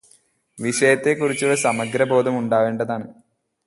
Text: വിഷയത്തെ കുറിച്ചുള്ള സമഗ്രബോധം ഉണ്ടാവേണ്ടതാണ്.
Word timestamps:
വിഷയത്തെ 0.59 1.13
കുറിച്ചുള്ള 1.13 1.55
സമഗ്രബോധം 1.55 2.37
ഉണ്ടാവേണ്ടതാണ്. 2.39 3.07